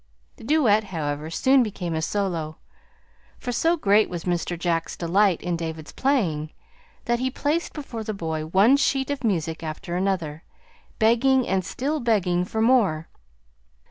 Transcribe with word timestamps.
The 0.37 0.43
duet, 0.43 0.85
however, 0.85 1.29
soon 1.29 1.61
became 1.61 1.93
a 1.93 2.01
solo, 2.01 2.57
for 3.37 3.51
so 3.51 3.77
great 3.77 4.09
was 4.09 4.23
Mr. 4.23 4.57
Jack's 4.57 4.97
delight 4.97 5.43
in 5.43 5.55
David's 5.55 5.91
playing 5.91 6.49
that 7.05 7.19
he 7.19 7.29
placed 7.29 7.73
before 7.73 8.03
the 8.03 8.11
boy 8.11 8.47
one 8.47 8.77
sheet 8.77 9.11
of 9.11 9.23
music 9.23 9.61
after 9.61 9.95
another, 9.95 10.41
begging 10.97 11.47
and 11.47 11.63
still 11.63 11.99
begging 11.99 12.45
for 12.45 12.63
more. 12.63 13.09